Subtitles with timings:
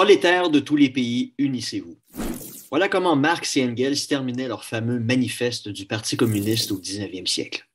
[0.00, 1.94] Prolétaires de tous les pays, unissez-vous.
[2.70, 7.68] Voilà comment Marx et Engels terminaient leur fameux manifeste du Parti communiste au 19e siècle.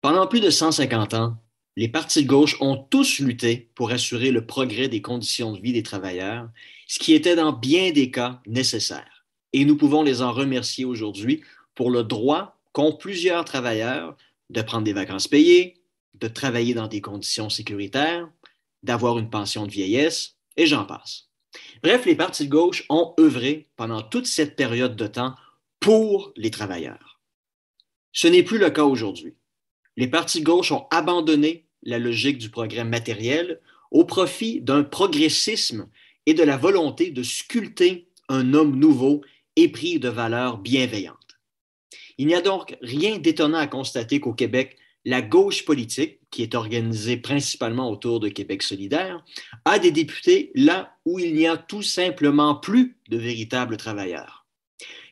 [0.00, 1.36] Pendant plus de 150 ans,
[1.76, 5.72] les partis de gauche ont tous lutté pour assurer le progrès des conditions de vie
[5.72, 6.48] des travailleurs,
[6.88, 9.24] ce qui était dans bien des cas nécessaire.
[9.52, 11.44] Et nous pouvons les en remercier aujourd'hui
[11.76, 14.16] pour le droit qu'ont plusieurs travailleurs
[14.50, 15.80] de prendre des vacances payées,
[16.14, 18.28] de travailler dans des conditions sécuritaires,
[18.82, 21.27] d'avoir une pension de vieillesse, et j'en passe.
[21.82, 25.34] Bref, les partis de gauche ont œuvré pendant toute cette période de temps
[25.80, 27.20] pour les travailleurs.
[28.12, 29.36] Ce n'est plus le cas aujourd'hui.
[29.96, 35.88] Les partis de gauche ont abandonné la logique du progrès matériel au profit d'un progressisme
[36.26, 39.22] et de la volonté de sculpter un homme nouveau
[39.56, 41.38] épris de valeurs bienveillantes.
[42.18, 44.76] Il n'y a donc rien d'étonnant à constater qu'au Québec,
[45.08, 49.24] la gauche politique, qui est organisée principalement autour de Québec solidaire,
[49.64, 54.44] a des députés là où il n'y a tout simplement plus de véritables travailleurs.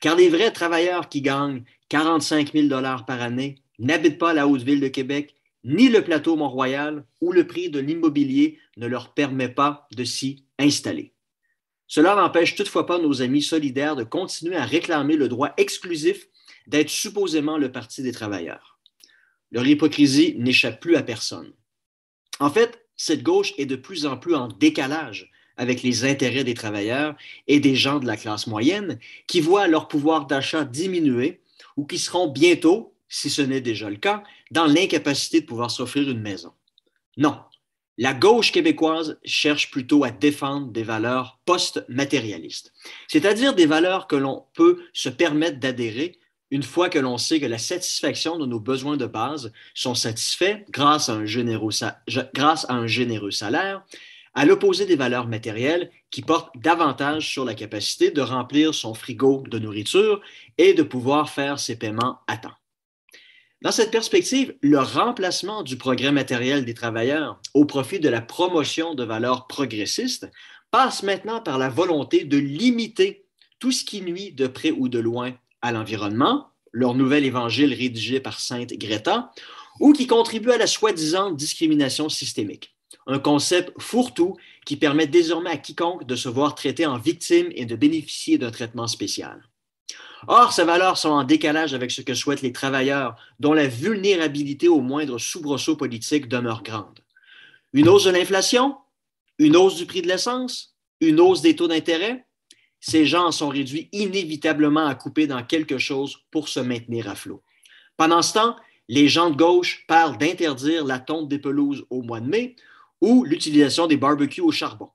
[0.00, 4.62] Car les vrais travailleurs qui gagnent 45 000 dollars par année n'habitent pas la haute
[4.62, 9.50] ville de Québec, ni le plateau Mont-Royal, où le prix de l'immobilier ne leur permet
[9.50, 11.12] pas de s'y installer.
[11.86, 16.28] Cela n'empêche toutefois pas nos amis solidaires de continuer à réclamer le droit exclusif
[16.66, 18.71] d'être supposément le Parti des travailleurs.
[19.52, 21.52] Leur hypocrisie n'échappe plus à personne.
[22.40, 26.54] En fait, cette gauche est de plus en plus en décalage avec les intérêts des
[26.54, 27.14] travailleurs
[27.46, 31.42] et des gens de la classe moyenne qui voient leur pouvoir d'achat diminuer
[31.76, 36.08] ou qui seront bientôt, si ce n'est déjà le cas, dans l'incapacité de pouvoir s'offrir
[36.08, 36.52] une maison.
[37.18, 37.38] Non,
[37.98, 42.72] la gauche québécoise cherche plutôt à défendre des valeurs post-matérialistes,
[43.06, 46.18] c'est-à-dire des valeurs que l'on peut se permettre d'adhérer
[46.52, 50.58] une fois que l'on sait que la satisfaction de nos besoins de base sont satisfaits
[50.68, 51.70] grâce à un généreux,
[53.30, 53.82] salaire,
[54.34, 59.44] à l'opposé des valeurs matérielles qui portent davantage sur la capacité de remplir son frigo
[59.48, 60.20] de nourriture
[60.58, 62.52] et de pouvoir faire ses paiements à temps.
[63.62, 68.94] Dans cette perspective, le remplacement du progrès matériel des travailleurs au profit de la promotion
[68.94, 70.30] de valeurs progressistes
[70.70, 73.24] passe maintenant par la volonté de limiter
[73.58, 78.20] tout ce qui nuit de près ou de loin à l'environnement, leur nouvel évangile rédigé
[78.20, 79.30] par Sainte Greta,
[79.80, 82.74] ou qui contribue à la soi-disant discrimination systémique.
[83.06, 84.36] Un concept fourre-tout
[84.66, 88.50] qui permet désormais à quiconque de se voir traité en victime et de bénéficier d'un
[88.50, 89.42] traitement spécial.
[90.28, 94.68] Or, ces valeurs sont en décalage avec ce que souhaitent les travailleurs, dont la vulnérabilité
[94.68, 97.00] au moindre soubresaut politique demeure grande.
[97.72, 98.76] Une hausse de l'inflation,
[99.38, 102.26] une hausse du prix de l'essence, une hausse des taux d'intérêt,
[102.82, 107.40] ces gens sont réduits inévitablement à couper dans quelque chose pour se maintenir à flot.
[107.96, 108.56] Pendant ce temps,
[108.88, 112.56] les gens de gauche parlent d'interdire la tonte des pelouses au mois de mai
[113.00, 114.90] ou l'utilisation des barbecues au charbon.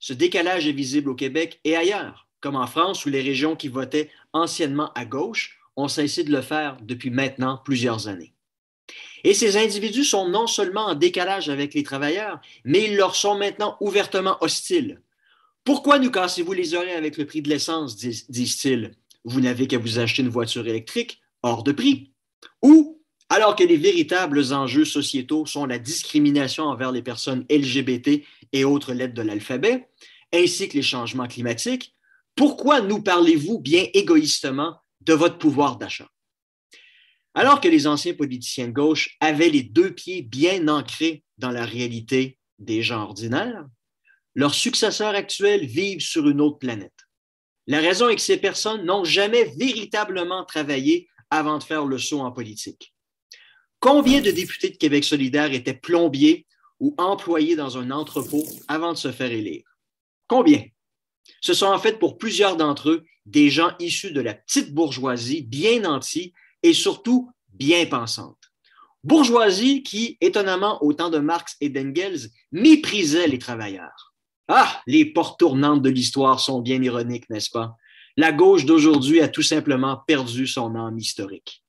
[0.00, 3.68] Ce décalage est visible au Québec et ailleurs, comme en France où les régions qui
[3.68, 8.34] votaient anciennement à gauche ont cessé de le faire depuis maintenant plusieurs années.
[9.22, 13.38] Et ces individus sont non seulement en décalage avec les travailleurs, mais ils leur sont
[13.38, 15.00] maintenant ouvertement hostiles.
[15.64, 18.92] Pourquoi nous cassez-vous les oreilles avec le prix de l'essence, disent-ils?
[19.24, 22.12] Vous n'avez qu'à vous acheter une voiture électrique hors de prix.
[22.62, 28.22] Ou, alors que les véritables enjeux sociétaux sont la discrimination envers les personnes LGBT
[28.52, 29.88] et autres lettres de l'alphabet,
[30.34, 31.94] ainsi que les changements climatiques,
[32.36, 36.08] pourquoi nous parlez-vous bien égoïstement de votre pouvoir d'achat?
[37.32, 41.64] Alors que les anciens politiciens de gauche avaient les deux pieds bien ancrés dans la
[41.64, 43.66] réalité des gens ordinaires,
[44.34, 46.92] leurs successeurs actuels vivent sur une autre planète.
[47.66, 52.20] La raison est que ces personnes n'ont jamais véritablement travaillé avant de faire le saut
[52.20, 52.94] en politique.
[53.80, 56.46] Combien de députés de Québec solidaire étaient plombiers
[56.80, 59.64] ou employés dans un entrepôt avant de se faire élire?
[60.26, 60.64] Combien?
[61.40, 65.42] Ce sont en fait pour plusieurs d'entre eux des gens issus de la petite bourgeoisie
[65.42, 66.32] bien nantis
[66.62, 68.38] et surtout bien pensante.
[69.02, 74.13] Bourgeoisie qui, étonnamment au temps de Marx et d'Engels, méprisait les travailleurs.
[74.48, 77.76] Ah, les portes tournantes de l'histoire sont bien ironiques, n'est-ce pas?
[78.18, 81.62] La gauche d'aujourd'hui a tout simplement perdu son âme historique.